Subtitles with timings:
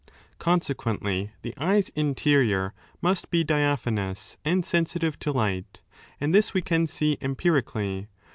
[0.39, 5.81] Consequently, the eye's interior must be diaphanous and sensitive to light.
[6.19, 8.07] And this we can see empirically.